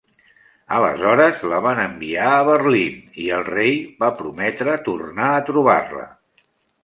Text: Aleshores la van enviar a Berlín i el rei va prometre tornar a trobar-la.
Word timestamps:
Aleshores 0.77 1.41
la 1.49 1.57
van 1.65 1.81
enviar 1.81 2.31
a 2.37 2.47
Berlín 2.47 2.97
i 3.25 3.27
el 3.39 3.45
rei 3.51 3.77
va 4.05 4.11
prometre 4.21 4.79
tornar 4.87 5.31
a 5.35 5.45
trobar-la. 5.51 6.09